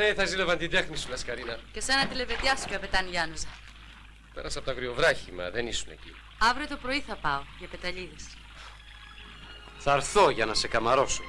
[0.00, 1.58] Πολύ καπετανέ θα ζήλευαν την τέχνη σου, Λασκαρίνα.
[1.72, 3.48] Και σένα τη λεβετιά σου, καπετάν Γιάννουζα.
[4.34, 6.16] Πέρασα από τα αγριοβράχημα, δεν ήσουν εκεί.
[6.38, 8.26] Αύριο το πρωί θα πάω για πεταλίδες.
[9.78, 11.22] Θα έρθω για να σε καμαρώσω.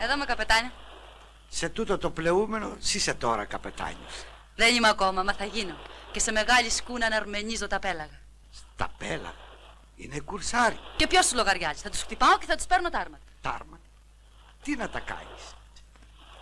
[0.00, 0.72] Εδώ με καπετάνιο.
[1.48, 4.24] Σε τούτο το πλεούμενο είσαι τώρα καπετάνιος.
[4.54, 5.76] Δεν είμαι ακόμα, μα θα γίνω.
[6.12, 8.20] Και σε μεγάλη σκούνα να αρμενίζω τα πέλαγα.
[8.52, 9.34] Στα πέλαγα.
[9.96, 10.78] Είναι κουρσάρι.
[10.96, 11.80] Και ποιος σου λογαριάζει.
[11.80, 13.31] Θα τους χτυπάω και θα τους παίρνω τα άρματα.
[13.41, 13.79] Τάρμα.
[14.63, 15.37] Τι να τα κάνει.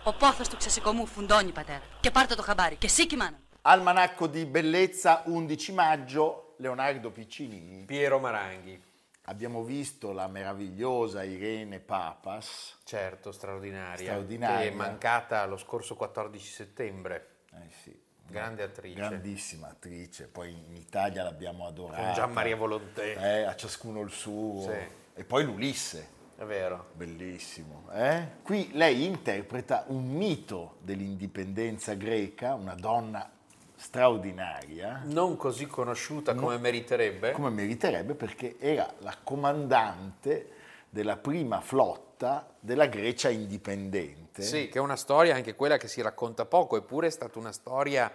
[0.04, 1.82] Ο πόθο του ξεσηκωμού φουντώνει, πατέρα.
[2.00, 2.74] Και πάρτε το χαμπάρι.
[2.76, 3.38] Και εσύ και η μάνα.
[3.68, 7.84] Almanacco di Bellezza 11 maggio, Leonardo Piccinini.
[7.84, 8.80] Piero Maranghi.
[9.22, 12.76] Abbiamo visto la meravigliosa Irene Papas.
[12.84, 14.04] Certo, straordinaria.
[14.06, 14.68] Straordinaria.
[14.68, 17.14] Che è mancata lo scorso 14 settembre.
[17.54, 18.94] Eh sì, Grande attrice.
[18.94, 22.02] grandissima attrice, poi in Italia l'abbiamo adorata.
[22.02, 23.16] Con Gian Maria Volontè.
[23.18, 24.62] Eh, a ciascuno il suo.
[24.62, 24.88] Sì.
[25.14, 26.08] E poi l'Ulisse.
[26.41, 26.87] È vero.
[26.93, 27.83] Bellissimo.
[27.93, 28.37] eh?
[28.41, 33.29] Qui lei interpreta un mito dell'indipendenza greca, una donna
[33.75, 37.33] straordinaria, Non così conosciuta come meriterebbe.
[37.33, 40.49] come meriterebbe perché era la comandante
[40.89, 44.41] della prima flotta della Grecia indipendente.
[44.41, 47.51] Sì, che è una storia anche quella che si racconta poco, eppure è stata una
[47.51, 48.11] storia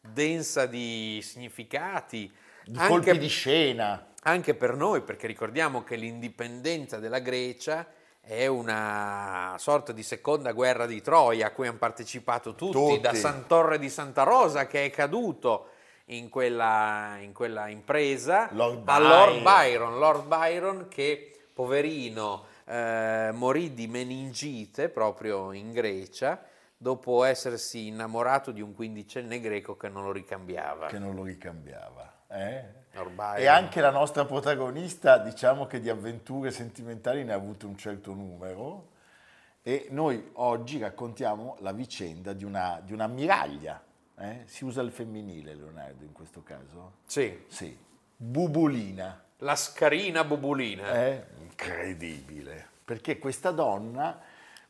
[0.00, 2.32] densa di significati.
[2.64, 4.06] Di anche- colpi di scena.
[4.24, 7.86] anche per noi, perché ricordiamo che l'indipendenza della Grecia
[8.20, 13.00] è una sorta di seconda guerra di Troia a cui hanno partecipato tutti, Tutti.
[13.00, 15.70] da Santorre di Santa Rosa che è caduto
[16.06, 19.98] in quella, in quella impresa, Lord a Lord Byron.
[19.98, 26.42] Lord Byron che poverino eh, morì di meningite proprio in Grecia
[26.80, 30.86] dopo essersi innamorato di un quindicenne greco che non lo ricambiava.
[30.86, 32.22] che non lo ricambiava.
[32.28, 32.76] eh?
[32.90, 33.36] Byron.
[33.36, 38.12] E anche la nostra protagonista, diciamo che di avventure sentimentali ne ha avuto un certo
[38.12, 38.88] numero.
[39.62, 43.80] E noi oggi raccontiamo la vicenda di una, di un'ammiraglia.
[44.18, 44.42] eh?
[44.46, 46.94] Si usa il femminile, Leonardo, in questo caso?
[47.06, 47.76] Sì, Sì.
[48.16, 49.22] Bubulina.
[49.38, 50.88] la scarina bubulina.
[50.90, 54.18] È incredibile, perché questa donna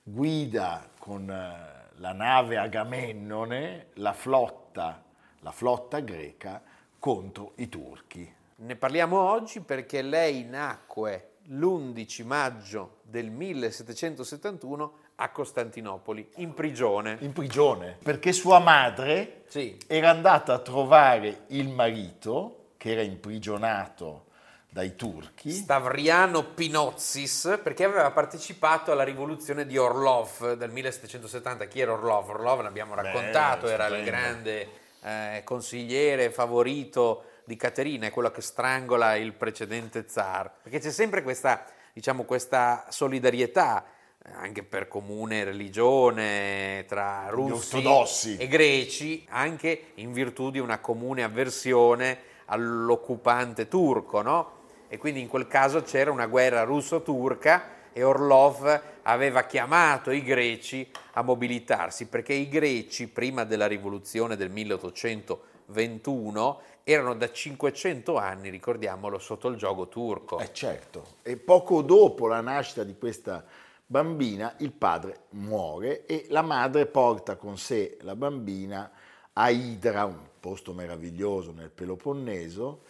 [0.02, 5.02] guida con eh, la nave Agamennone la flotta,
[5.40, 6.62] la flotta greca
[6.98, 8.34] contro i turchi.
[8.56, 17.16] Ne parliamo oggi perché lei nacque l'11 maggio del 1771 a Costantinopoli, in prigione.
[17.20, 24.26] In prigione, perché sua madre Sì, era andata a trovare il marito che era imprigionato
[24.70, 25.50] dai turchi.
[25.50, 31.66] Stavriano Pinozzis, perché aveva partecipato alla rivoluzione di Orlov del 1770.
[31.66, 32.28] Chi era Orlov?
[32.28, 34.68] Orlov, l'abbiamo raccontato, era il grande
[35.02, 40.52] eh, consigliere favorito di Caterina, è quello che strangola il precedente zar.
[40.62, 43.84] Perché c'è sempre questa, diciamo, questa solidarietà
[44.22, 51.22] eh, anche per comune religione tra russi e greci, anche in virtù di una comune
[51.22, 54.56] avversione all'occupante turco, no?
[54.88, 60.90] E quindi in quel caso c'era una guerra russo-turca e Orlov aveva chiamato i greci
[61.12, 69.18] a mobilitarsi, perché i greci prima della rivoluzione del 1821 erano da 500 anni, ricordiamolo,
[69.18, 70.38] sotto il gioco turco.
[70.38, 73.44] Eh certo, e poco dopo la nascita di questa
[73.84, 78.90] bambina il padre muore e la madre porta con sé la bambina
[79.32, 82.82] a Idra, un posto meraviglioso nel Peloponneso,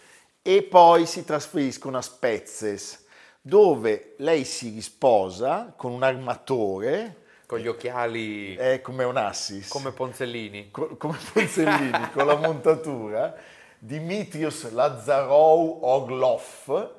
[0.49, 3.05] e poi si trasferiscono a Spezes,
[3.39, 8.55] dove lei si risposa con un armatore, Con gli occhiali.
[8.55, 10.71] È come Onassis, come Ponzellini.
[10.71, 13.37] co- come Ponzellini, con la montatura,
[13.79, 16.93] Dimitrios Lazzarou Oglov,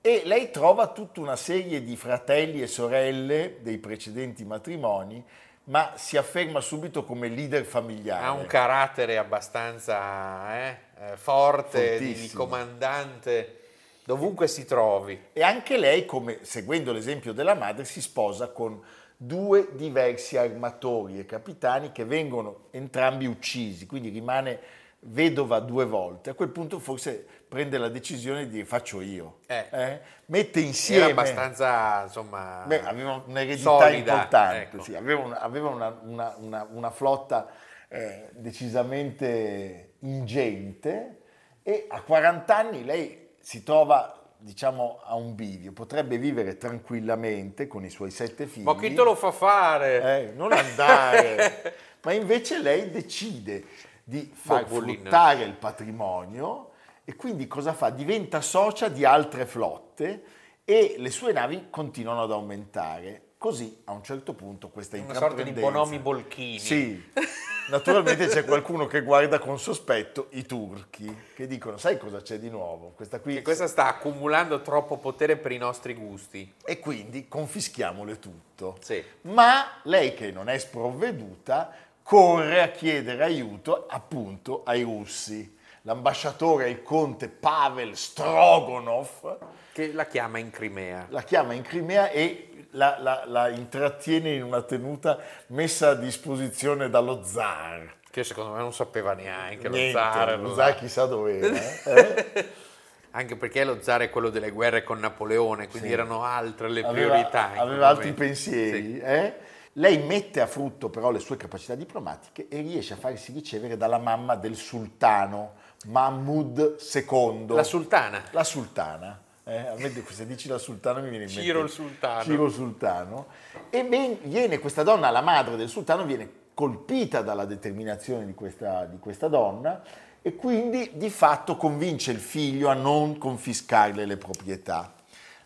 [0.00, 5.22] e lei trova tutta una serie di fratelli e sorelle dei precedenti matrimoni,
[5.66, 8.24] ma si afferma subito come leader familiare.
[8.24, 13.60] Ha un carattere abbastanza eh, eh, forte, di, comandante,
[14.04, 15.20] dovunque si trovi.
[15.32, 18.80] E anche lei, come, seguendo l'esempio della madre, si sposa con
[19.16, 24.60] due diversi armatori e capitani che vengono entrambi uccisi, quindi rimane
[25.00, 29.38] vedova due volte, a quel punto forse prende la decisione di faccio io.
[29.46, 29.66] Eh.
[29.70, 30.00] Eh?
[30.26, 31.04] Mette insieme...
[31.04, 34.82] Era abbastanza, insomma, Beh, aveva un'eredità solida, importante, ecco.
[34.82, 37.48] sì, aveva, una, aveva una- una- una- flotta
[37.88, 41.20] eh, decisamente ingente
[41.62, 47.84] e a 40 anni lei si trova diciamo a un bivio, potrebbe vivere tranquillamente con
[47.84, 48.64] i suoi sette figli.
[48.64, 50.20] Ma chi te lo fa fare?
[50.28, 51.74] Eh, non andare.
[52.02, 53.64] Ma invece lei decide
[54.04, 55.00] di far Bobbolina.
[55.00, 56.70] fruttare il patrimonio
[57.08, 57.90] e quindi cosa fa?
[57.90, 60.22] Diventa socia di altre flotte
[60.64, 63.22] e le sue navi continuano ad aumentare.
[63.38, 66.58] Così a un certo punto questa Una sorta di Bonomi Bolchini.
[66.58, 67.00] Sì,
[67.70, 72.50] naturalmente c'è qualcuno che guarda con sospetto i turchi, che dicono sai cosa c'è di
[72.50, 72.88] nuovo?
[72.96, 76.54] Questa qui Che questa sta accumulando troppo potere per i nostri gusti.
[76.64, 78.78] e quindi confischiamole tutto.
[78.80, 79.00] Sì.
[79.22, 81.72] Ma lei che non è sprovveduta
[82.02, 85.54] corre a chiedere aiuto appunto ai russi.
[85.86, 89.38] L'ambasciatore, il conte Pavel Strogonov,
[89.72, 91.06] Che la chiama in Crimea.
[91.10, 95.16] la chiama in Crimea e la, la- la intrattiene in una tenuta
[95.48, 97.98] messa a disposizione dallo zar.
[98.10, 100.40] Che secondo me non sapeva neanche lo Niente, zar.
[100.40, 101.82] lo zar chissà dove era.
[101.84, 102.48] eh?
[103.12, 105.94] Anche perché lo zar è quello delle guerre con Napoleone, quindi Sì.
[105.94, 107.52] erano altre le aveva, priorità.
[107.56, 108.94] aveva altri pensieri.
[108.94, 108.98] Sì.
[108.98, 109.34] eh?
[109.74, 113.98] Lei mette a frutto però le sue capacità diplomatiche e riesce a farsi ricevere dalla
[113.98, 115.52] mamma del sultano
[115.86, 117.46] Mahmud II.
[117.48, 118.22] La sultana.
[118.30, 119.20] La sultana.
[119.44, 122.22] eh, a me se dici la sultana mi viene in mente Ciro il sultano.
[122.22, 123.26] Ciro il sultano.
[123.70, 128.84] E ben- viene questa donna, la madre del sultano, viene colpita dalla determinazione di questa,
[128.86, 129.82] di questa donna
[130.22, 134.92] e quindi di fatto convince il figlio a non confiscarle le proprietà.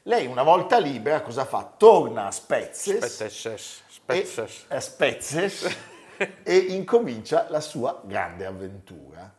[0.05, 1.71] Lei una volta libera cosa fa?
[1.77, 3.45] Torna a Spezes, Spezes.
[3.45, 3.59] e,
[3.89, 4.65] Spezes.
[4.69, 5.77] a Spezes
[6.43, 9.31] e incomincia la sua grande avventura,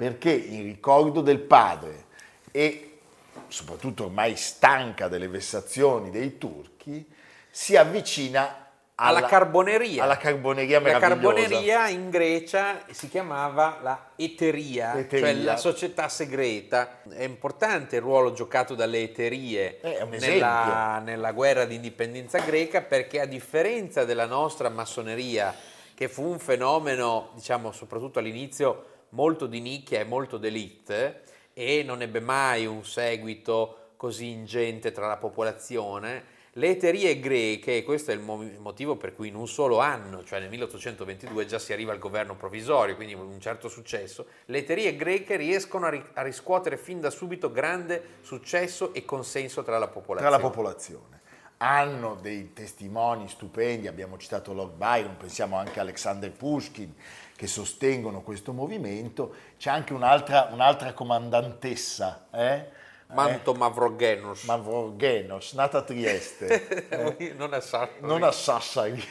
[0.00, 2.06] perché in ricordo del padre
[2.52, 3.00] e
[3.48, 7.06] soprattutto ormai stanca delle vessazioni dei turchi,
[7.50, 10.02] si avvicina Alla carboneria.
[10.04, 15.26] alla carboneria La carboneria in Grecia si chiamava la eteria, Eteria.
[15.26, 17.02] cioè la società segreta.
[17.06, 23.20] È importante il ruolo giocato dalle eterie Eh, nella, nella guerra di indipendenza greca perché
[23.20, 25.54] a differenza della nostra massoneria,
[25.94, 31.22] che fu un fenomeno, diciamo, soprattutto all'inizio molto di nicchia e molto d'élite
[31.52, 37.82] e non ebbe mai un seguito così ingente tra la popolazione, le eterie greche, e
[37.84, 41.46] questo è il mo- il motivo per cui in un solo anno, cioè nel 1822,
[41.46, 45.90] già si arriva al governo provvisorio, quindi un certo successo, le eterie greche riescono a,
[45.90, 50.36] ri- a riscuotere fin da subito grande successo e consenso tra la tra popolazione.
[50.36, 51.20] la popolazione.
[51.58, 56.94] Hanno dei testimoni stupendi, abbiamo citato Lord Byron, pensiamo anche a Alexander Pushkin,
[57.40, 59.34] che sostengono questo movimento.
[59.56, 62.66] C'è anche un'altra, un'altra comandantessa, eh?
[63.14, 64.44] Manto Mavrogenos.
[64.44, 66.68] Mavrogenos, nata a Trieste,
[67.16, 68.00] eh, non a Sassari.
[68.00, 69.02] non a Sassari,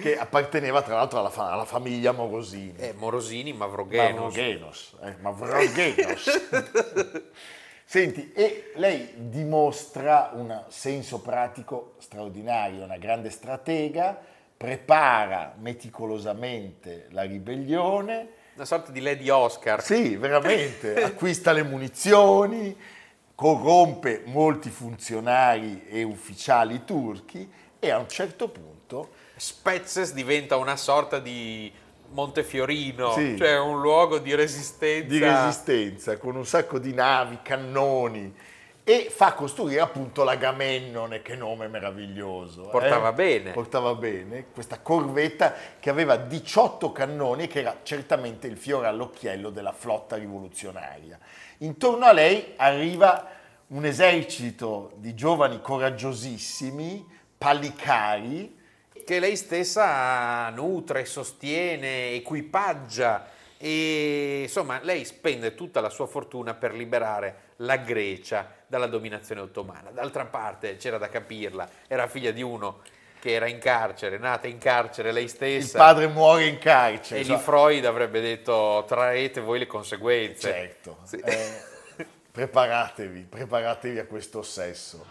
[0.00, 2.74] che apparteneva tra l'altro alla, fa- alla famiglia Morosini.
[2.76, 4.34] Eh, Morosini, Mavrogenos.
[4.34, 6.48] Mavrogenos, eh, Mavrogenos.
[7.86, 18.28] Senti, e lei dimostra un senso pratico straordinario, una grande stratega, prepara meticolosamente la ribellione,
[18.54, 19.82] Una sorta di Lady Oscar.
[19.82, 22.76] sì, veramente, acquista le munizioni,
[23.34, 31.18] corrompe molti funzionari e ufficiali turchi e a un certo punto Spezes diventa una sorta
[31.18, 31.70] di
[32.10, 33.36] Montefiorino, Sì.
[33.36, 35.08] cioè un luogo di resistenza.
[35.08, 38.32] di resistenza con un sacco di navi, cannoni
[38.86, 42.68] e fa costruire appunto l'Agamennone, che nome meraviglioso.
[42.68, 43.14] Portava eh?
[43.14, 43.50] bene.
[43.52, 49.48] Portava bene, questa corvetta che aveva 18 cannoni e che era certamente il fiore all'occhiello
[49.48, 51.18] della flotta rivoluzionaria.
[51.58, 53.30] Intorno a lei arriva
[53.68, 58.60] un esercito di giovani coraggiosissimi, palicari,
[59.02, 66.74] che lei stessa nutre, sostiene, equipaggia e insomma lei spende tutta la sua fortuna per
[66.74, 69.90] liberare la Grecia dalla dominazione ottomana.
[69.90, 72.80] D'altra parte c'era da capirla, era figlia di uno
[73.20, 75.78] che era in carcere, nata in carcere lei il stessa.
[75.78, 77.20] padre muore in carcere.
[77.20, 80.50] e lì insomma, Freud avrebbe detto traete voi le conseguenze.
[80.50, 81.16] Certo, Sì.
[81.24, 81.62] eh,
[82.32, 85.06] preparatevi, preparatevi a questo sesso.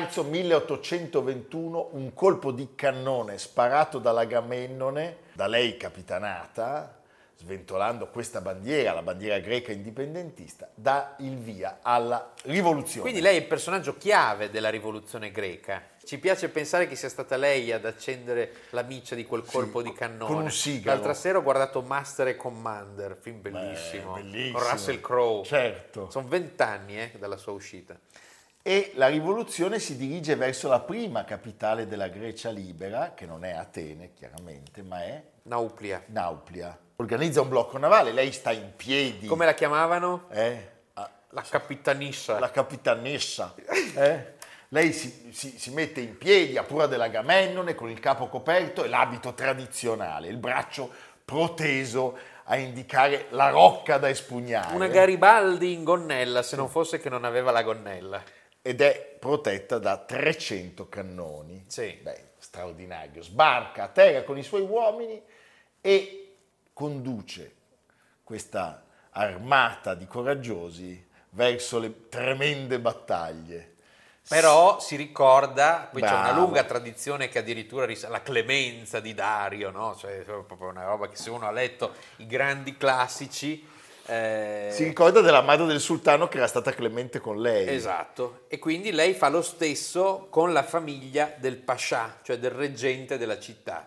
[0.00, 6.98] Marzo 1821 un colpo di cannone sparato dall'Agamennone, da lei capitanata,
[7.36, 13.02] sventolando questa bandiera, la bandiera greca indipendentista, dà il via alla rivoluzione.
[13.02, 15.80] Quindi lei è il personaggio chiave della rivoluzione greca.
[16.02, 19.92] Ci piace pensare che sia stata lei ad accendere la miccia di quel colpo di
[19.92, 20.26] cannone.
[20.26, 20.96] con un sigaro.
[20.96, 24.58] L'altra sera ho guardato Master e Commander, film bellissimo, Beh, bellissimo.
[24.58, 25.44] con Russell Crowe.
[25.44, 26.10] Certo.
[26.10, 27.96] Sono vent'anni eh, dalla sua uscita.
[28.66, 33.50] E la rivoluzione si dirige verso la prima capitale della Grecia libera, che non è
[33.50, 36.02] Atene chiaramente, ma è Nauplia.
[36.06, 36.74] Nauplia.
[36.96, 39.26] Organizza un blocco navale, lei sta in piedi.
[39.26, 40.28] Come la chiamavano?
[40.30, 40.68] Eh?
[40.94, 42.38] Ah, La capitanissa.
[42.38, 43.54] la capitanessa.
[43.96, 44.32] eh?
[44.68, 48.88] Lei si, si- si mette in piedi a pura dell'Agamennone con il capo coperto e
[48.88, 50.90] l'abito tradizionale, il braccio
[51.22, 54.74] proteso a indicare la rocca da espugnare.
[54.74, 58.22] Una Garibaldi in gonnella, se non fosse che non aveva la gonnella.
[58.66, 61.66] Ed è protetta da 300 cannoni.
[61.66, 61.98] Sì.
[62.00, 63.22] Beh, straordinario.
[63.22, 65.22] Sbarca a terra con i suoi uomini
[65.82, 66.36] e
[66.72, 67.56] conduce
[68.24, 73.74] questa armata di coraggiosi verso le tremende battaglie.
[74.26, 76.40] Però si ricorda, poi c'è una Bravo.
[76.40, 79.94] lunga tradizione che addirittura risale alla clemenza di Dario, no?
[79.94, 83.72] Cioè, proprio una roba che se uno ha letto i grandi classici...
[84.06, 87.68] eh, Si ricorda della madre del sultano che era stata clemente con lei.
[87.68, 93.18] Esatto, e quindi lei fa lo stesso con la famiglia del pascià, cioè del reggente
[93.18, 93.84] della città.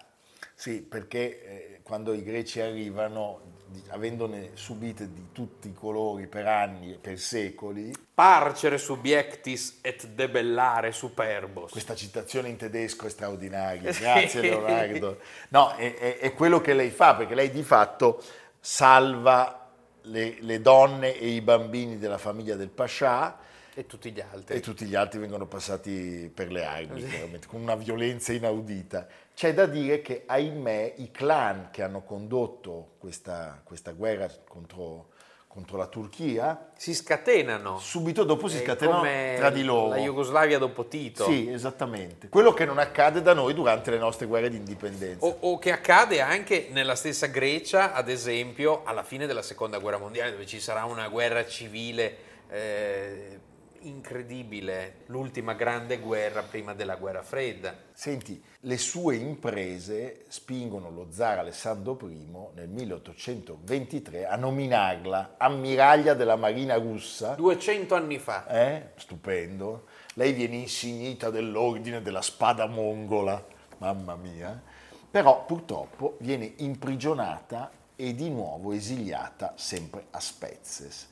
[0.54, 3.42] Sì, perché eh, quando i greci arrivano,
[3.90, 10.92] avendone subite di tutti i colori per anni e per secoli, Parcere subiectis et debellare
[10.92, 11.72] superbos.
[11.72, 15.20] Questa citazione in tedesco è straordinaria, grazie Leonardo.
[15.50, 18.20] No, è, è- è quello che lei fa, perché lei di fatto
[18.60, 19.67] salva
[20.08, 23.38] le, le donne e i bambini della famiglia del Pascià
[23.74, 24.56] E tutti gli altri.
[24.56, 29.08] e tutti gli altri vengono passati per le armi, chiaramente, con una violenza inaudita.
[29.36, 35.10] C'è da dire che, ahimè, i clan che hanno condotto questa, questa guerra contro,
[35.58, 37.80] contro la Turchia, Si scatenano.
[37.80, 39.02] subito dopo si scatenano
[39.38, 39.90] tra di loro.
[39.90, 41.26] La Jugoslavia dopo Tito.
[41.26, 42.30] Sì, esattamente.
[42.30, 45.26] Quello che non accade da noi durante le nostre guerre di indipendenza.
[45.26, 49.98] O, o che accade anche nella stessa Grecia, ad esempio, alla fine della seconda guerra
[49.98, 52.18] mondiale, dove ci sarà una guerra civile
[52.50, 53.40] eh,
[53.82, 57.76] incredibile, l'ultima grande guerra prima della guerra fredda.
[57.94, 66.36] Senti, le sue imprese spingono lo zar Alessandro I nel 1823 a nominarla ammiraglia della
[66.36, 67.36] marina russa.
[67.36, 68.46] 200 anni fa.
[68.48, 68.90] Eh?
[68.98, 69.86] Stupendo.
[70.16, 73.42] Lei viene insignita dell'ordine della spada mongola,
[73.78, 74.62] mamma mia.
[75.10, 81.08] Però purtroppo viene imprigionata e di nuovo esiliata sempre a Spezes.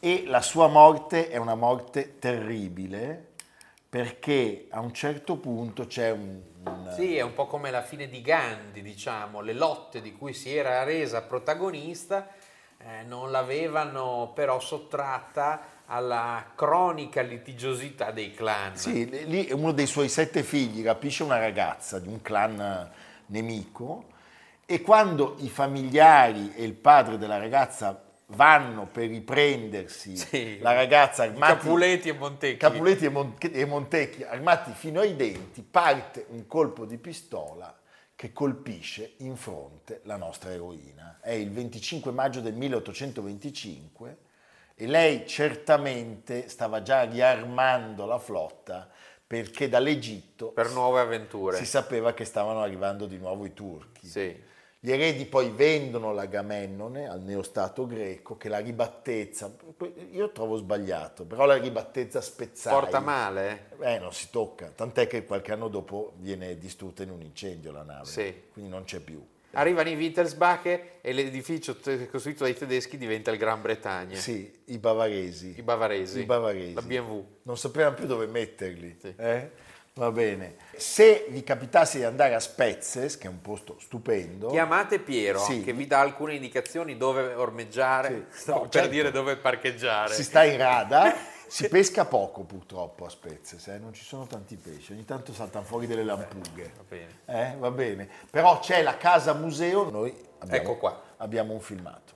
[0.00, 3.32] E la sua morte è una morte terribile
[3.94, 6.40] perché a un certo punto c'è un...
[6.64, 10.32] un- Sì, è un po' come la fine di Gandhi, diciamo, le lotte di cui
[10.32, 12.28] si era resa protagonista
[12.78, 18.76] eh, non l'avevano però sottratta alla cronica litigiosità dei clan.
[18.76, 22.90] Sì, lì uno dei suoi sette figli rapisce una ragazza di un clan
[23.26, 24.04] nemico
[24.66, 28.02] e quando i familiari e il padre della ragazza
[28.34, 30.58] vanno per riprendersi Sì.
[30.60, 32.56] la ragazza armati Capuleti e Montecchi.
[32.56, 37.76] Capuleti e, Mon- e Montecchi armati fino ai denti, parte un colpo di pistola
[38.16, 41.18] che colpisce in fronte la nostra eroina.
[41.20, 44.16] È il 25 maggio del 1825
[44.76, 48.88] e lei certamente stava già riarmando la flotta
[49.26, 51.56] perché dall'Egitto per nuove avventure.
[51.56, 54.06] si sapeva che stavano arrivando di nuovo i turchi.
[54.06, 54.52] Sì.
[54.84, 59.50] Gli eredi poi vendono l'Agamennone al neostato greco che la ribattezza,
[60.12, 62.78] io trovo sbagliato, però la ribattezza spezzata.
[62.80, 63.70] Porta male?
[63.80, 67.82] Eh, non si tocca, tant'è che qualche anno dopo viene distrutta in un incendio la
[67.82, 68.42] nave, Sì.
[68.52, 69.24] quindi non c'è più.
[69.52, 70.66] Arrivano i Wittelsbach
[71.00, 71.78] e l'edificio
[72.10, 74.16] costruito dai tedeschi diventa il Gran Bretagna.
[74.16, 75.54] Sì, i bavaresi.
[75.56, 76.20] I bavaresi.
[76.20, 76.74] I bavaresi.
[76.74, 77.24] La BMW.
[77.44, 78.98] Non sapevano più dove metterli.
[79.16, 79.50] eh?
[79.95, 80.55] Va bene.
[80.77, 85.61] Se vi capitasse di andare a Spezzes, che è un posto stupendo, Chiamate Piero Sì.
[85.61, 88.41] che vi dà alcune indicazioni dove ormeggiare, Sì.
[88.41, 88.89] stavo No, per certo.
[88.89, 90.13] dire dove parcheggiare.
[90.13, 91.13] si sta in rada,
[91.47, 93.77] si pesca poco purtroppo a Spezzes, eh?
[93.79, 96.71] non ci sono tanti pesci, ogni tanto saltano fuori delle lampughe.
[96.77, 97.11] Va bene.
[97.25, 98.07] Eh, va bene.
[98.29, 101.01] Però c'è la casa museo, noi abbiamo, Ecco qua.
[101.17, 102.13] abbiamo un filmato.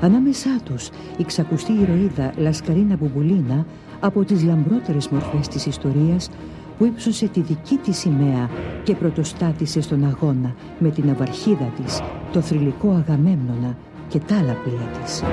[0.00, 3.66] Ανάμεσά τους η ξακουστή ηρωίδα Λασκαρίνα Μπουμπουλίνα
[4.00, 6.30] από τις λαμπρότερες μορφές της ιστορίας
[6.77, 8.49] που ύψωσε τη δική της σημαία
[8.83, 15.01] και πρωτοστάτησε στον αγώνα με την αυαρχίδα της, το θρηλυκό Αγαμέμνονα και τα άλλα πλοία
[15.03, 15.23] της.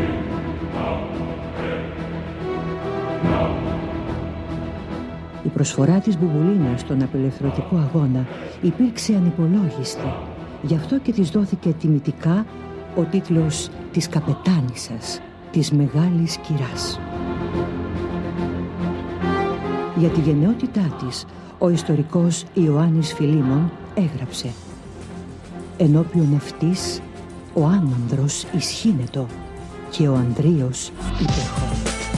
[5.44, 8.26] Η προσφορά της Μπουμπουλίνας στον απελευθερωτικό αγώνα
[8.62, 10.12] υπήρξε ανυπολόγιστη.
[10.62, 12.46] Γι' αυτό και της δόθηκε τιμητικά
[12.96, 15.20] ο τίτλος της καπετάνισσας,
[15.50, 17.00] της μεγάλης κυράς.
[19.96, 21.24] Για τη γενναιότητά της,
[21.58, 24.52] ο ιστορικός Ιωάννης Φιλίμων έγραψε
[25.76, 27.00] «Ενώπιον ευτής,
[27.54, 29.26] ο άνανδρος ισχύνετο
[29.90, 32.13] και ο Ανδρείος υπερχό».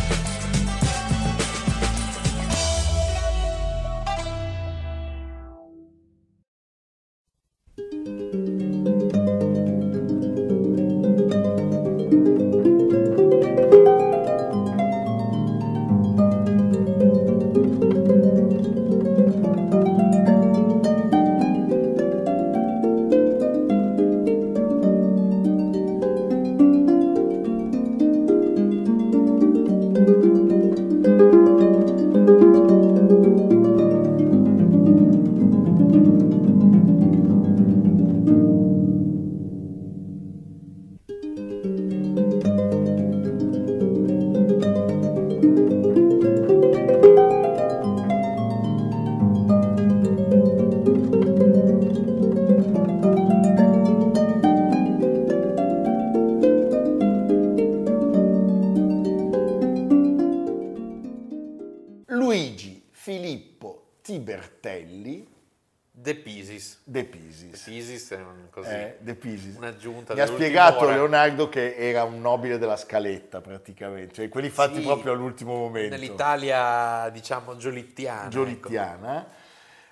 [66.07, 66.79] De Pisis.
[66.85, 67.51] De Pisis.
[67.51, 69.57] De Pisis è un, così, Eh, De Pisis.
[69.57, 70.95] un'aggiunta Mi ha spiegato ora.
[70.95, 75.97] Leonardo che era un nobile della scaletta praticamente, cioè quelli fatti Sì, proprio all'ultimo momento.
[75.97, 78.21] Nell'Italia, diciamo, giolittiana.
[78.21, 78.29] ecco.
[78.31, 79.29] giolittiana,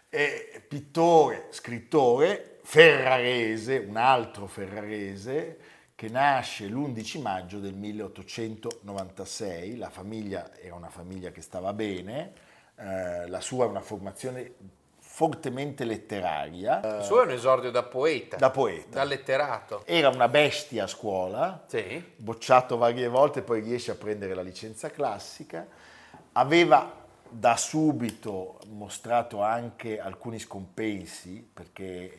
[0.08, 5.58] è pittore, scrittore, ferrarese, un altro ferrarese,
[5.96, 12.32] che nasce l'11 maggio del 1896, la famiglia era una famiglia che stava bene,
[12.76, 14.52] eh, la sua è una formazione
[15.16, 18.36] fortemente letteraria, Il suo è un esordio da poeta.
[18.36, 18.98] da poeta.
[18.98, 19.82] Da letterato.
[19.86, 22.02] Era una bestia a scuola, Sì.
[22.16, 25.68] bocciato varie volte, poi riesce a prendere la licenza classica.
[26.32, 32.18] Aveva da subito mostrato anche alcuni scompensi perché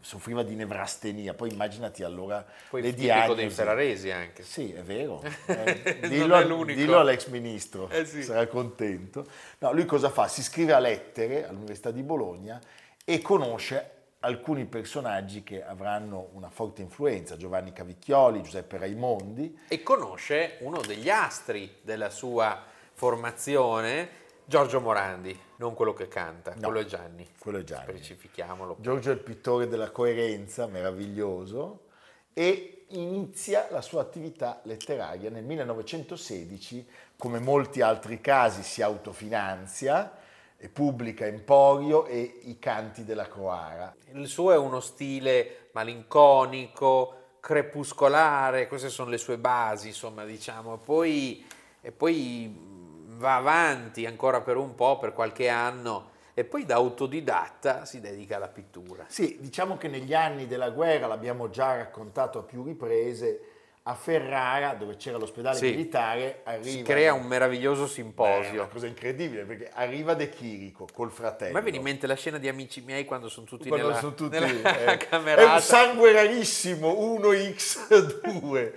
[0.00, 1.34] soffriva di nevrastenia.
[1.34, 3.40] Poi immaginati allora Poi le diagnosi.
[3.40, 4.42] dei ferraresi anche.
[4.42, 5.22] Sì, è vero.
[5.46, 6.78] Eh, Non dillo, è l'unico.
[6.78, 8.22] dillo all'ex ministro, Eh sì.
[8.22, 9.26] sarà contento.
[9.58, 10.28] No, lui cosa fa?
[10.28, 12.60] Si iscrive a lettere all'Università di Bologna
[13.04, 20.56] e conosce alcuni personaggi che avranno una forte influenza, Giovanni Cavicchioli, Giuseppe Raimondi, E conosce
[20.60, 22.60] uno degli astri della sua
[22.92, 24.08] formazione,
[24.48, 27.28] Giorgio Morandi, non quello che canta, No, quello è Gianni.
[27.36, 27.88] quello è Gianni.
[27.88, 28.76] Specifichiamolo.
[28.78, 31.86] Giorgio è il pittore della coerenza, meraviglioso,
[32.32, 40.16] e inizia la sua attività letteraria nel 1916, come molti altri casi si autofinanzia
[40.56, 43.96] e pubblica Emporio e I canti della Croara.
[44.12, 50.74] Il suo è uno stile malinconico, crepuscolare, queste sono le sue basi, insomma, diciamo.
[50.74, 51.46] E poi,
[51.80, 52.75] e poi
[53.16, 58.36] va avanti ancora per un po', per qualche anno, e poi da autodidatta si dedica
[58.36, 59.04] alla pittura.
[59.08, 63.40] Sì, diciamo che negli anni della guerra, l'abbiamo già raccontato a più riprese,
[63.88, 65.66] a Ferrara, dove c'era l'ospedale Sì.
[65.70, 66.82] militare, Si arriva...
[66.88, 68.52] crea un meravigoioso Beh, è simposio.
[68.54, 71.52] una cosa incredibile, perché arriva De Chirico col fratello.
[71.52, 74.14] me viene in mente la scena di Amici miei quando sono tutti Quando nella, sono
[74.14, 75.54] tutti, nella eh, è camerata.
[75.54, 78.72] un sangue rarissimo 1x2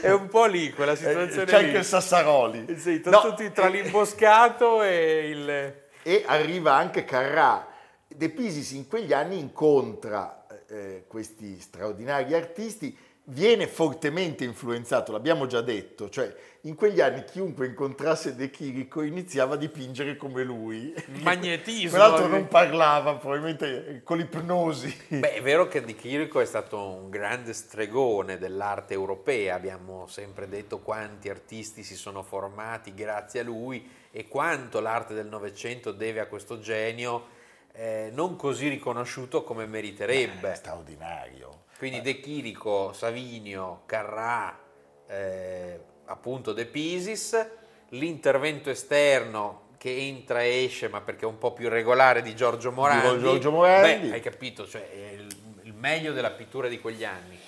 [0.00, 1.66] È un po' lì quella situazione c'è lì.
[1.66, 5.74] anche il Sassaroli Sì, No, tutti tra e- l'imboscato e il...
[6.02, 7.66] e arriva anche Carrà
[8.08, 12.96] De Pisis in quegli anni incontra eh, questi straordinari artisti
[13.28, 19.54] viene fortemente influenzato, l'abbiamo già detto, cioè in quegli anni chiunque incontrasse De Chirico iniziava
[19.54, 20.94] a dipingere come lui.
[21.22, 21.90] magnetismo.
[21.90, 24.94] Peraltro non parlava, probabilmente con l'ipnosi.
[25.08, 30.48] Beh, è vero che Di Chirico è stato un grande stregone dell'arte europea, abbiamo sempre
[30.48, 36.20] detto quanti artisti si sono formati grazie a lui e quanto l'arte del Novecento deve
[36.20, 37.34] a questo genio
[37.72, 40.52] eh, non così riconosciuto come meriterebbe.
[40.52, 41.64] È straordinario.
[41.78, 44.58] Quindi De Chirico, Savinio, Carrà,
[45.06, 47.46] eh, appunto De Pisis,
[47.90, 52.72] l'intervento esterno che entra e esce, ma perché è un po' più irregolare di Giorgio
[52.72, 53.20] Morandi.
[53.20, 54.08] Giorgio Morandi.
[54.08, 55.26] Beh, hai capito, cioè è il,
[55.62, 57.38] il meglio della pittura di quegli anni.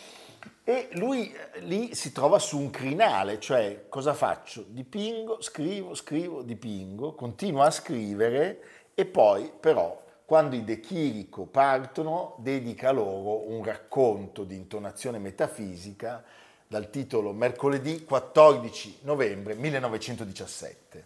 [0.62, 4.62] E lui eh, lì si trova su un crinale, cioè cosa faccio?
[4.68, 8.60] Dipingo, scrivo, scrivo, dipingo, continuo a scrivere
[8.94, 16.22] e poi però quando i De Chirico partono dedica loro un racconto di intonazione metafisica
[16.66, 21.04] dal titolo Mercoledì 14 novembre 1917.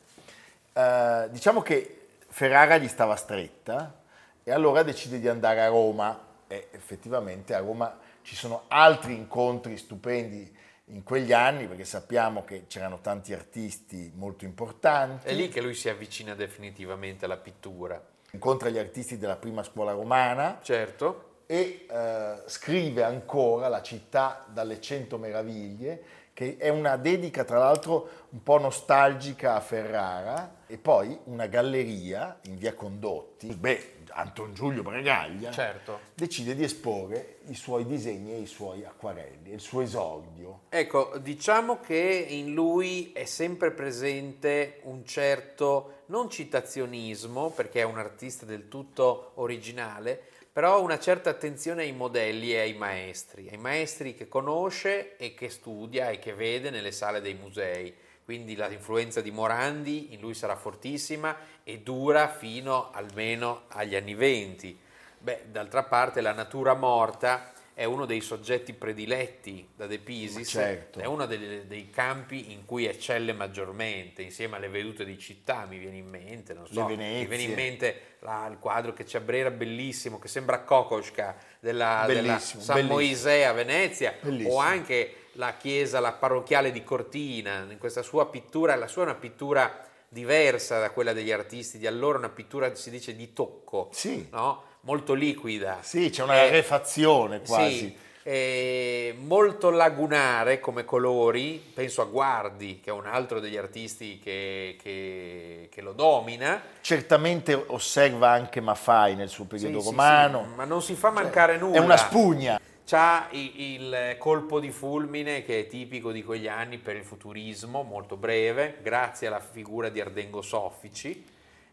[0.73, 4.01] Eh, diciamo che Ferrara gli stava stretta
[4.43, 9.77] e allora decide di andare a Roma e effettivamente a Roma ci sono altri incontri
[9.77, 10.57] stupendi
[10.87, 15.29] in quegli anni perché sappiamo che c'erano tanti artisti molto importanti.
[15.29, 18.11] È lì che lui si avvicina definitivamente alla pittura.
[18.35, 21.43] Incontra gli artisti della prima scuola romana Certo.
[21.45, 28.09] e eh, scrive ancora La città dalle cento meraviglie, che è una dedica tra l'altro
[28.31, 33.55] un po' nostalgica a Ferrara, e poi una galleria in via Condotti.
[33.55, 36.01] Beh, Anton Giulio Bregaglia Certo.
[36.15, 40.63] decide di esporre i suoi disegni e i suoi acquarelli, il suo esordio.
[40.69, 47.99] Ecco, diciamo che in lui è sempre presente un certo, non citazionismo, perché è un
[47.99, 50.21] artista del tutto originale,
[50.53, 55.49] però una certa attenzione ai modelli e ai maestri, ai maestri che conosce e che
[55.49, 57.95] studia e che vede nelle sale dei musei.
[58.25, 64.79] Quindi l'influenza di Morandi in lui sarà fortissima e dura fino almeno agli anni venti.
[65.19, 70.99] Beh, d'altra parte la natura morta è uno dei soggetti prediletti da De Pisis, Certo.
[71.01, 75.79] è uno dei, dei campi in cui eccelle maggiormente, insieme alle vedute di città, mi
[75.79, 79.21] viene in mente, non so, mi viene in mente la- il quadro che c'è a
[79.23, 82.93] Brera, bellissimo, che sembra Kokoschka, della, della San bellissimo.
[82.93, 84.55] Moisè a Venezia, Bellissimo.
[84.55, 89.05] o anche la chiesa, la parrocchiale di Cortina, in questa sua pittura, la sua è
[89.07, 93.89] una pittura diversa da quella degli artisti di allora, una pittura si dice di tocco,
[93.93, 94.29] Sì.
[94.31, 94.65] no?
[94.83, 95.79] molto liquida.
[95.81, 97.77] Sì, c'è una Eh, refazione quasi.
[97.79, 104.19] sì, eh, molto lagunare come colori, penso a Guardi, che è un altro degli artisti
[104.19, 106.61] che, che- che lo domina.
[106.81, 110.47] Certamente osserva anche Maffai nel suo periodo Sì, romano.
[110.49, 111.77] sì, ma non si fa mancare nulla.
[111.77, 112.61] È una spugna.
[112.93, 118.19] C'ha il colpo di fulmine che è tipico di quegli anni per il futurismo, molto
[118.19, 121.25] breve, grazie alla figura di Ardengo Soffici.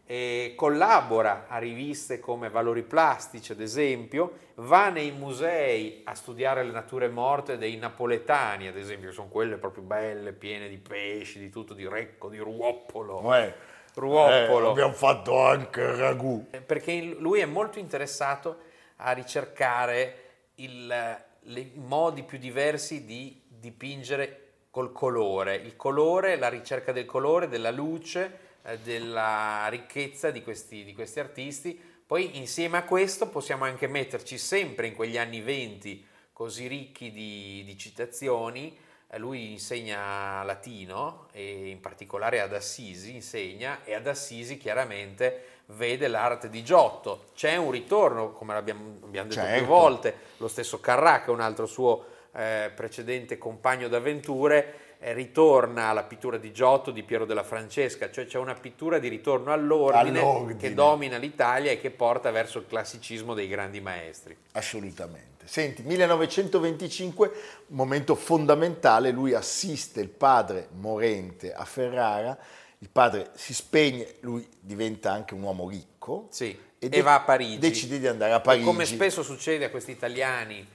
[0.06, 6.72] E collabora a riviste come Valori Plastici, ad esempio, va nei musei a studiare le
[6.72, 11.50] nature morte dei napoletani, ad esempio, che sono quelle proprio belle, piene di pesci, di
[11.50, 13.34] tutto, di recco, di ruoppolo.
[13.34, 13.52] Eh,
[13.92, 14.68] Ruoppolo.
[14.68, 16.46] eh, abbiamo fatto anche ragù.
[16.50, 18.56] Eh, perché lui è molto interessato
[19.02, 20.28] a ricercare
[20.62, 25.56] il- i modi più diversi di dipingere col colore.
[25.56, 31.20] Il colore, la ricerca del colore, della luce, eh, della ricchezza di questi, di questi
[31.20, 31.80] artisti.
[32.06, 37.62] Poi insieme a questo possiamo anche metterci sempre in quegli anni venti così ricchi di,
[37.64, 38.76] di citazioni.
[39.08, 46.08] Eh, Lui insegna latino e in particolare ad Assisi insegna e ad Assisi chiaramente vede
[46.08, 47.24] l'arte di Giotto.
[47.34, 49.66] C'è un ritorno, come abbiamo, abbiamo detto più Certo.
[49.66, 52.04] volte, lo stesso Carrà, che è un altro suo
[52.34, 58.26] eh, precedente compagno d'avventure, eh, ritorna alla pittura di Giotto di Piero della Francesca, cioè
[58.26, 60.58] c'è una pittura di ritorno all'ordine, All'ordine.
[60.58, 64.36] che domina l'Italia e che porta verso il classicismo dei grandi maestri.
[64.52, 65.28] Assolutamente.
[65.46, 67.32] Senti, 1925,
[67.68, 72.36] momento fondamentale, lui assiste il padre morente a Ferrara,
[72.82, 77.14] il padre si spegne, lui diventa anche un uomo ricco Sì, e, e, de- va
[77.16, 77.58] a Parigi.
[77.58, 78.64] Decide di andare a E Parigi.
[78.64, 80.66] come spesso succede a questi italiani,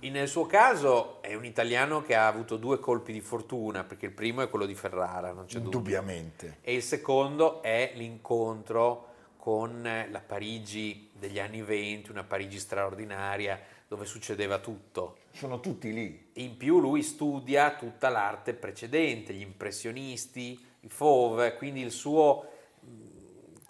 [0.00, 4.12] nel suo caso è un italiano che ha avuto due colpi di fortuna, perché il
[4.12, 5.78] primo è quello di Ferrara, non c'è dubbio.
[5.78, 6.58] Indubbiamente.
[6.60, 9.08] E il secondo è l'incontro
[9.38, 13.58] con la Parigi degli anni 20, una Parigi straordinaria
[13.88, 15.16] dove succedeva tutto.
[15.32, 16.30] Sono tutti lì.
[16.34, 22.48] In più lui studia tutta l'arte precedente, gli impressionisti, i Fauve, quindi il suo,
[22.80, 22.88] mh,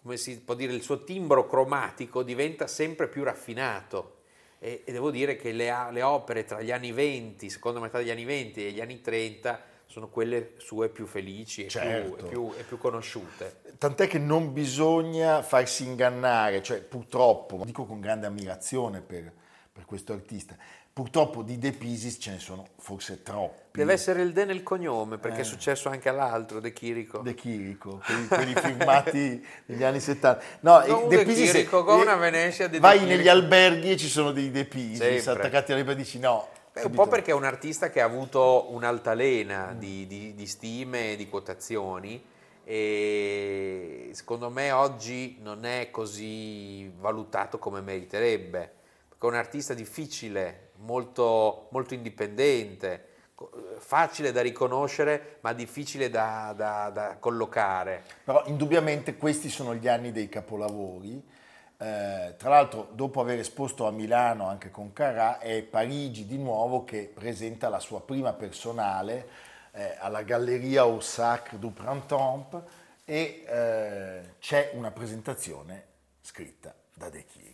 [0.03, 4.17] come si può dire, il suo timbro cromatico diventa sempre più raffinato.
[4.59, 8.11] E, e devo dire che le, le opere tra gli anni 20, seconda metà degli
[8.11, 12.17] anni 20 e gli anni 30 sono quelle sue più felici e, più- Certo.
[12.19, 13.63] e più, e più conosciute.
[13.79, 19.33] Tant'è che non bisogna farsi ingannare, cioè purtroppo, dico con grande ammirazione per,
[19.73, 20.57] per questo artista,
[21.01, 23.79] purtroppo di De Pisis ce ne sono forse troppi.
[23.79, 27.21] Deve essere il De nel cognome, perché è successo anche all'altro, De Chirico.
[27.21, 27.23] Eh.
[27.23, 30.45] De Chirico, quelli, quelli filmati negli anni 70.
[30.61, 33.97] No, Non De De Pisis- Chirico, con eh, una Venezia di Vai negli alberghi e
[33.97, 36.49] ci sono dei De Pisis attaccati alle dici no.
[36.71, 41.13] Beh, un po' perché è un artista che ha avuto un'altalena di, di, di stime
[41.13, 42.23] e di quotazioni
[42.63, 48.73] e secondo me oggi non è così valutato come meriterebbe,
[49.09, 56.53] perché è un artista difficile, molto, molto indipendente, co- facile da riconoscere ma difficile da,
[56.57, 58.05] da- da collocare.
[58.25, 61.39] Però indubbiamente questi sono gli anni dei capolavori.
[61.83, 66.85] Eh, tra l'altro, dopo aver esposto a Milano anche con Carrà, è Parigi di nuovo
[66.85, 72.63] che presenta la sua prima personale eh, alla Galleria au Sacre du Printemps
[73.05, 75.85] e eh, c'è una presentazione
[76.21, 77.50] scritta da De Chirico.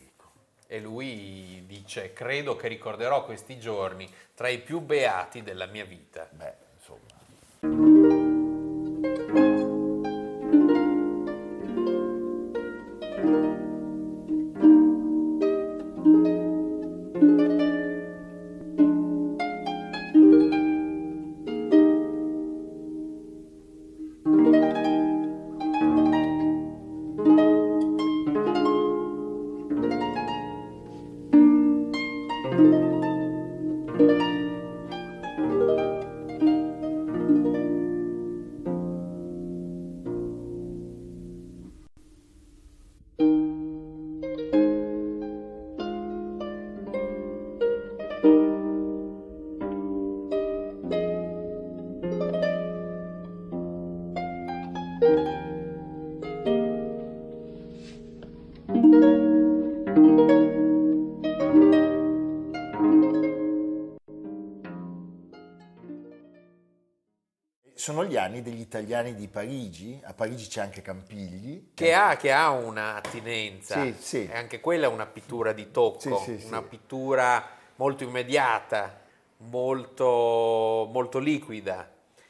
[0.66, 6.28] E lui dice, credo che ricorderò questi giorni tra i più beati della mia vita.
[6.30, 7.95] Beh, insomma.
[68.26, 71.70] Anni degli italiani di Parigi, a Parigi c'è anche Campigli.
[71.74, 74.28] Che ha, che ha un'attinenza, Sì, sì.
[74.30, 79.00] e anche quella è una pittura di tocco, Sì, sì, una pittura molto immediata,
[79.38, 81.88] molto, molto liquida.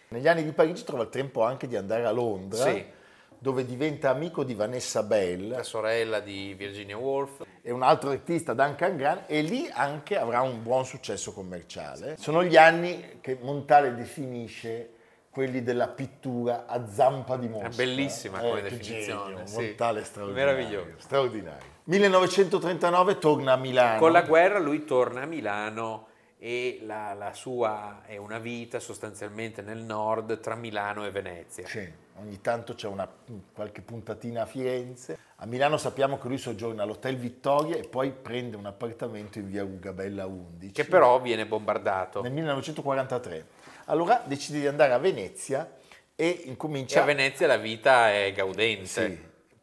[0.09, 2.95] Negli anni di Parigi trova il tempo anche di andare a Londra,
[3.39, 8.55] dove diventa amico di Vanessa Bell La sorella di Virginia Woolf, e un altro artista,
[8.55, 12.17] Duncan Grant, e lì anche avrà un buon successo commerciale.
[12.19, 14.91] Sono gli anni che Montale definisce
[15.37, 17.67] quelli della pittura a zampa di mosca.
[17.69, 19.55] È bellissima come che definizione, genio, sì.
[19.57, 20.55] Montale straordinario.
[20.55, 20.95] Meraviglioso.
[20.97, 21.67] straordinario.
[21.85, 23.99] 1939 torna a Milano.
[23.99, 26.07] Con la guerra lui torna a Milano
[26.39, 31.67] e la, la sua è una vita sostanzialmente nel nord tra Milano e Venezia.
[31.67, 31.87] Sì,
[32.19, 33.07] ogni tanto c'è una,
[33.53, 35.19] qualche puntatina a Firenze.
[35.37, 39.61] A Milano sappiamo che lui soggiorna all'Hotel Vittoria e poi prende un appartamento in via
[39.61, 40.73] Rugabella 11.
[40.73, 42.23] Che però viene bombardato.
[42.23, 43.56] nel 1943.
[43.87, 45.77] Allora decide di andare a Venezia
[46.15, 46.99] e incomincia...
[46.99, 48.87] E a Venezia la vita è gaudente.
[48.87, 49.19] Sì,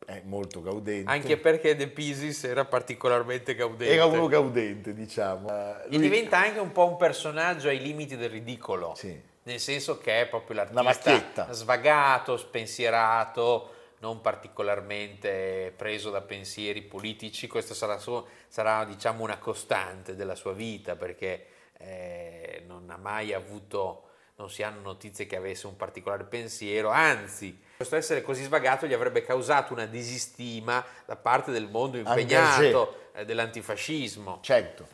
[0.05, 1.09] è molto gaudente.
[1.09, 3.93] Anche perché De Pisis era particolarmente gaudente.
[3.93, 5.49] Era uno gaudente, diciamo.
[5.49, 8.93] Eh, E diventa anche un po' un personaggio ai limiti del ridicolo.
[8.95, 9.31] Sì.
[9.43, 17.47] Nel senso che è proprio l'artista svagato, spensierato, non particolarmente preso da pensieri politici.
[17.47, 21.45] Questa sarà, suo- sarà, diciamo una costante della sua vita perché
[21.77, 27.59] eh, non ha mai avuto, non si hanno notizie che avesse un particolare pensiero, anzi
[27.75, 33.25] questo essere così svagato gli avrebbe causato una disistima da parte del mondo impegnato eh,
[33.25, 34.39] dell'antifascismo.
[34.41, 34.87] Certo.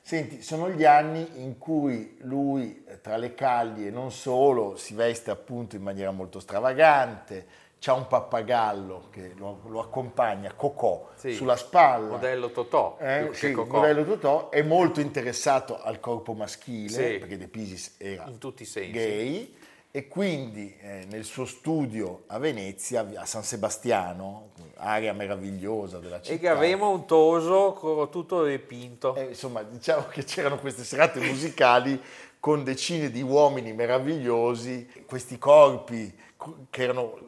[0.00, 4.94] Senti, sono gli anni in cui lui, eh, tra le calli e non solo, si
[4.94, 7.46] veste appunto in maniera molto stravagante,
[7.84, 11.34] c'ha un pappagallo che lo, lo accompagna, Cocò, Sì.
[11.34, 12.12] sulla spalla.
[12.12, 13.76] Modello Totò, Eh, sì, Cocò.
[13.80, 17.18] modello Totò, è molto interessato al corpo maschile, Sì.
[17.18, 18.90] perché De Pisis era In tutti i sensi.
[18.90, 19.54] gay,
[19.90, 26.34] e quindi eh, nel suo studio a Venezia, a San Sebastiano, area meravigliosa della città.
[26.36, 29.14] E che avevamo un toso tutto dipinto.
[29.14, 32.00] Eh, insomma, diciamo che c'erano queste serate musicali
[32.40, 37.18] con decine di uomini meravigliosi, questi corpi co- che erano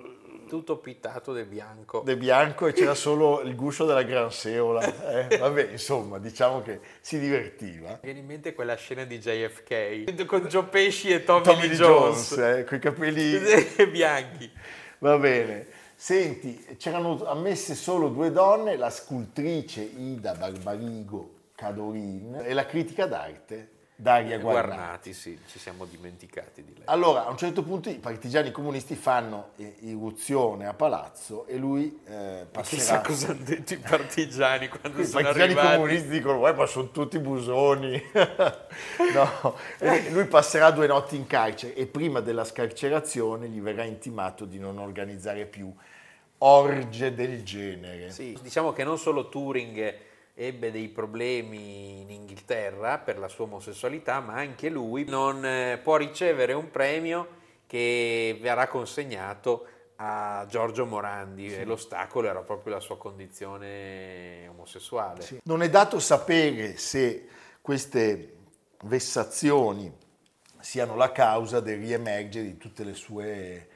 [0.47, 2.03] tutto pittato di bianco.
[2.05, 5.29] di bianco e c'era solo il guscio della gran seola.
[5.29, 5.37] eh.
[5.37, 7.91] Vabbè, insomma, diciamo che si divertiva.
[7.91, 11.77] Mi viene in mente quella scena di JFK con Joe Pesci e Tommy, Tommy Lee
[11.77, 13.39] Jones, Jones, eh, con i capelli
[13.91, 14.51] bianchi.
[14.99, 15.67] Va bene.
[15.95, 23.71] Senti, c'erano ammesse solo due donne, la scultrice Ida Barbarigo Cadorin e la critica d'arte
[23.99, 24.77] Daria Guarnati.
[24.77, 26.83] Guarnati, sì, ci siamo dimenticati di lei.
[26.85, 32.47] Allora, a un certo punto i partigiani comunisti fanno irruzione a palazzo e lui eh,
[32.63, 33.01] Chissà passerà...
[33.01, 35.77] cosa hanno detto i partigiani quando I sono partigiani arrivati.
[35.77, 38.03] comunisti dicono, "Eh, ma sono tutti busoni.
[39.15, 39.57] no,
[40.11, 44.79] lui passerà due notti in carcere e prima della scarcerazione gli verrà intimato di non
[44.79, 45.73] organizzare più
[46.39, 48.11] orge del genere.
[48.11, 49.95] Sì, diciamo che non solo Turing
[50.39, 55.97] ebbe dei problemi in Inghilterra per la sua omosessualità, ma anche lui non eh, può
[55.97, 57.29] ricevere un premio
[57.67, 61.55] che verrà consegnato a Giorgio Morandi.
[61.55, 65.41] E l'ostacolo era proprio la sua condizione omosessuale.
[65.45, 67.29] Non è dato sapere se
[67.63, 68.35] queste
[68.83, 69.91] vessazioni
[70.61, 73.69] siano la causa del riemergere di tutte le sue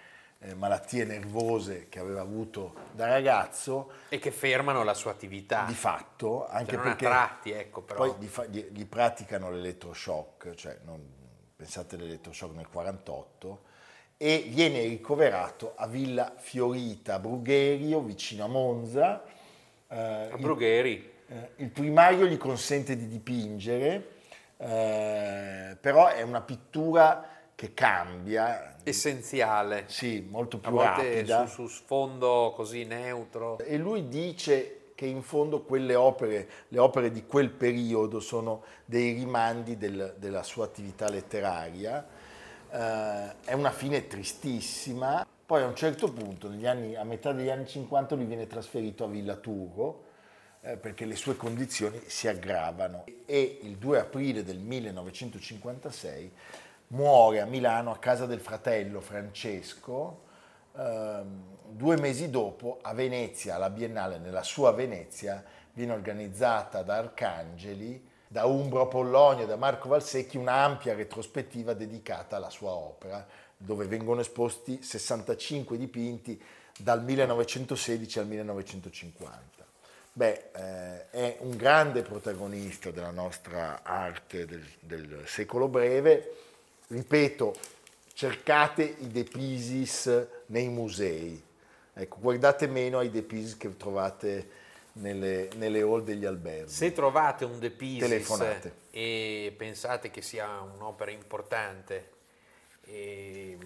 [0.42, 5.64] eh, malattie nervose che aveva avuto da ragazzo, E che fermano la sua attività.
[5.66, 7.98] di fatto, anche Cioè, perché tratti, ecco, però.
[7.98, 11.18] poi gli, fa- gli- gli praticano l'elettroshock, cioè non-
[11.57, 13.62] pensate all'elettroshock nel 48,
[14.16, 19.22] e viene ricoverato a Villa Fiorita, a Brugherio, vicino a Monza.
[19.88, 20.92] Eh, a Brugheri.
[21.26, 24.09] Il, eh, il primario gli consente di dipingere,
[24.57, 27.26] eh, però è una pittura
[27.60, 28.76] che cambia.
[28.82, 29.84] Essenziale.
[29.88, 31.46] Sì, molto più a rapida.
[31.46, 33.58] Su, su sfondo così neutro.
[33.58, 39.12] E lui dice che in fondo quelle opere, le opere di quel periodo sono dei
[39.12, 42.06] rimandi del, della sua attività letteraria.
[42.70, 45.26] Eh, è una fine tristissima.
[45.44, 49.08] Poi a un certo punto, anni, a metà degli anni 50, lui viene trasferito a
[49.08, 50.04] Villa Turro
[50.62, 56.32] eh, perché le sue condizioni si aggravano e il 2 aprile del 1956
[56.90, 60.29] muore a Milano a casa del fratello Francesco
[60.76, 68.09] Ehm, due mesi dopo a Venezia, alla Biennale, nella sua Venezia, viene organizzata da Arcangeli,
[68.26, 73.26] da Umbro Pollonio da Marco Valsecchi un'ampia retrospettiva dedicata alla sua opera,
[73.57, 76.40] dove vengono esposti 65 dipinti
[76.79, 79.66] dal 1916 al 1950.
[80.12, 86.49] Beh, eh, è un grande protagonista della nostra arte del, del secolo breve,
[86.90, 87.55] ripeto,
[88.12, 91.42] cercate i De Pisis nei musei.
[91.92, 94.50] Ecco, guardate meno ai De Pisis che trovate
[94.94, 96.70] nelle, nelle hall degli alberghi.
[96.70, 102.11] Se trovate un De Pisis e pensate che sia un'opera importante,
[102.85, 103.57] e,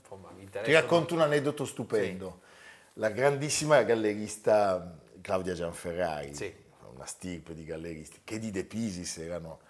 [0.00, 0.30] insomma,
[0.62, 2.40] Ti racconto un aneddoto stupendo.
[2.42, 2.48] Sì.
[2.94, 6.52] La grandissima gallerista Claudia Gianferrari, sì.
[6.92, 9.60] una stirpe di galleristi, che di De Pisis erano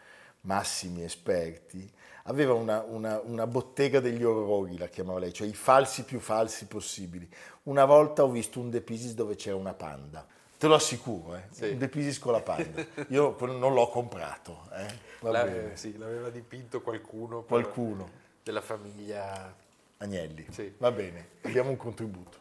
[0.43, 1.88] massimi esperti,
[2.24, 6.66] aveva una, una, una, bottega degli orrori, la chiamava lei, cioè i falsi più falsi
[6.66, 7.28] possibili.
[7.64, 10.26] Una volta ho visto un De Pisis dove c'era una panda.
[10.59, 11.42] Te lo assicuro, eh?
[11.50, 11.68] sì.
[11.68, 12.85] un De Pisis con la panda.
[13.09, 14.68] Io non l'ho comprato.
[14.72, 15.28] Eh?
[15.28, 17.42] La, sì, l'aveva dipinto qualcuno.
[17.42, 18.18] Qualcuno.
[18.42, 19.54] Della famiglia
[19.98, 20.46] Agnelli.
[20.50, 20.74] Sì.
[20.78, 22.38] Va bene, abbiamo un contributo.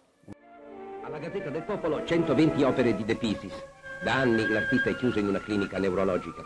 [1.04, 3.54] Alla Gazzetta del Popolo 120 opere di De Pisis.
[4.04, 6.42] Da anni l'artista è chiuso in una clinica neurologica.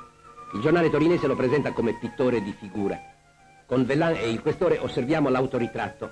[0.54, 3.13] Il giornale torinese lo presenta come pittore di figura.
[3.74, 6.12] Con Vellan e il questore osserviamo l'autoritratto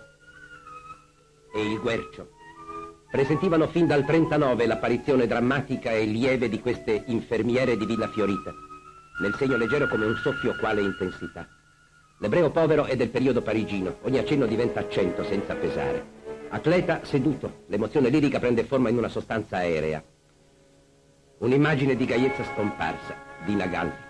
[1.53, 2.31] e il guercio.
[3.11, 8.51] Presentivano fin dal 39 l'apparizione drammatica e lieve di queste infermiere di Villa Fiorita,
[9.21, 11.47] nel segno leggero come un soffio quale intensità.
[12.17, 16.03] L'ebreo povero è del periodo parigino, ogni accenno diventa accento senza pesare.
[16.49, 20.03] Atleta seduto, l'emozione lirica prende forma in una sostanza aerea.
[21.37, 24.09] Un'immagine di gaiezza scomparsa, di Nagalli.